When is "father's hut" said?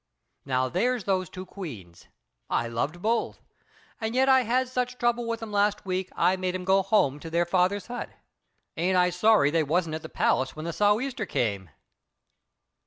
7.45-8.09